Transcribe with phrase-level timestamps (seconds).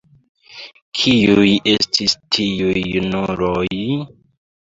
[0.99, 3.79] Kiuj estis tiuj junuloj?